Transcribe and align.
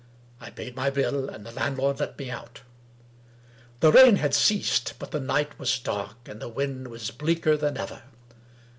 I 0.39 0.49
paid 0.49 0.75
my 0.75 0.89
bill, 0.89 1.29
and 1.29 1.45
the 1.45 1.51
landlord 1.51 1.99
let 1.99 2.17
me 2.17 2.31
out. 2.31 2.61
The 3.81 3.91
rain 3.91 4.15
had 4.15 4.33
ceased; 4.33 4.93
but 4.97 5.11
the 5.11 5.19
night 5.19 5.59
was 5.59 5.77
dark, 5.77 6.27
and 6.27 6.41
the 6.41 6.49
wind 6.49 6.87
was 6.87 7.11
bleaker 7.11 7.55
than 7.55 7.77
ever. 7.77 8.01